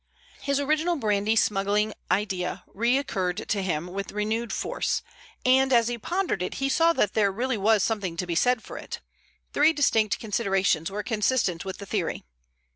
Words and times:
His 0.41 0.59
original 0.59 0.95
brandy 0.95 1.35
smuggling 1.35 1.93
idea 2.09 2.63
recurred 2.73 3.47
to 3.47 3.61
him 3.61 3.85
with 3.85 4.13
renewed 4.13 4.51
force, 4.51 5.03
and 5.45 5.71
as 5.71 5.89
he 5.89 5.97
pondered 5.99 6.41
it 6.41 6.55
he 6.55 6.69
saw 6.69 6.91
that 6.93 7.13
there 7.13 7.31
really 7.31 7.55
was 7.55 7.83
something 7.83 8.17
to 8.17 8.25
be 8.25 8.33
said 8.33 8.63
for 8.63 8.79
it. 8.79 8.99
Three 9.53 9.73
distinct 9.73 10.17
considerations 10.19 10.89
were 10.89 11.03
consistent 11.03 11.65
with 11.65 11.77
the 11.77 11.85
theory. 11.85 12.23